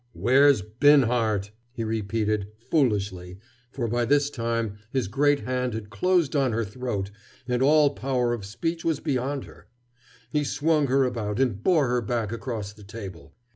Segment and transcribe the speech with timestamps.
[0.13, 3.37] "Where's Binhart?" he repeated, foolishly,
[3.71, 7.11] for by this time his great hand had closed on her throat
[7.47, 9.67] and all power of speech was beyond her.
[10.31, 13.35] He swung her about and bore her back across the table.